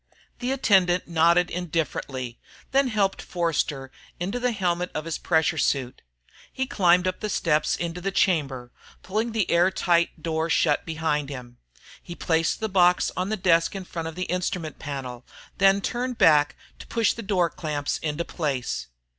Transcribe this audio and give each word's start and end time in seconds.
The 0.39 0.51
attendant 0.51 1.07
nodded 1.07 1.51
indifferently, 1.51 2.39
then 2.71 2.87
helped 2.87 3.21
Forster 3.21 3.91
into 4.19 4.39
the 4.39 4.51
helmet 4.51 4.89
of 4.95 5.05
his 5.05 5.19
pressure 5.19 5.59
suit. 5.59 6.01
He 6.51 6.65
climbed 6.65 7.05
up 7.07 7.19
the 7.19 7.29
steps 7.29 7.75
into 7.75 8.01
the 8.01 8.09
chamber, 8.09 8.71
pulling 9.03 9.31
the 9.31 9.47
airtight 9.51 10.23
door 10.23 10.49
shut 10.49 10.87
behind 10.87 11.29
him. 11.29 11.59
He 12.01 12.15
placed 12.15 12.61
the 12.61 12.67
box 12.67 13.11
on 13.15 13.29
the 13.29 13.37
desk 13.37 13.75
in 13.75 13.85
front 13.85 14.07
of 14.07 14.15
the 14.15 14.23
instrument 14.23 14.79
panel, 14.79 15.23
then 15.59 15.81
turned 15.81 16.17
back 16.17 16.55
to 16.79 16.87
push 16.87 17.13
the 17.13 17.21
door 17.21 17.51
clamps 17.51 17.99
into 17.99 18.25
place. 18.25 18.87